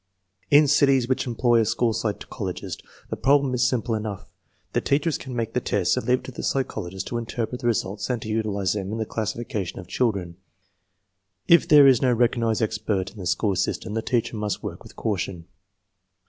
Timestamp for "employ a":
1.27-1.65